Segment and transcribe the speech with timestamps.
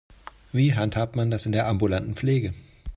[0.51, 2.55] Wie handhabt man das in der ambulanten Pflege?